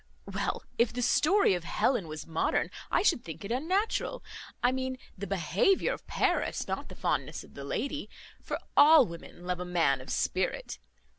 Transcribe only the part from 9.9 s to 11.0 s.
of spirit.